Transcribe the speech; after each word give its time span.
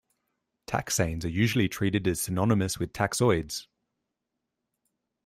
Taxanes 0.65 1.25
are 1.25 1.27
usually 1.27 1.69
treated 1.69 2.07
as 2.07 2.19
synonymous 2.21 2.79
with 2.79 2.91
taxoids. 2.91 3.67